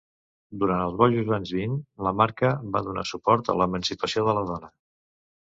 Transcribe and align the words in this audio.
Durant 0.61 0.79
els 0.85 0.95
bojos 1.01 1.29
anys 1.37 1.51
vint, 1.57 1.75
la 2.07 2.13
marca 2.21 2.51
va 2.77 2.83
donar 2.89 3.05
suport 3.11 3.53
a 3.55 3.59
l'emancipació 3.61 4.27
de 4.31 4.37
la 4.41 4.49
dona. 4.51 4.73